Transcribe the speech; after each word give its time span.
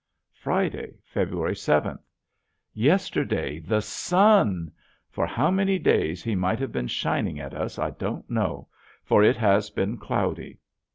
Friday, 0.33 0.97
February 1.05 1.55
seventh. 1.55 2.01
Yesterday, 2.73 3.59
THE 3.59 3.81
SUN! 3.83 4.71
For 5.11 5.27
how 5.27 5.51
many 5.51 5.77
days 5.77 6.23
he 6.23 6.33
might 6.33 6.57
have 6.57 6.71
been 6.71 6.87
shining 6.87 7.39
at 7.39 7.53
us 7.53 7.77
I 7.77 7.91
don't 7.91 8.27
know, 8.27 8.67
for 9.03 9.21
it 9.23 9.37
has 9.37 9.69
been 9.69 9.97
cloudy. 9.99 10.57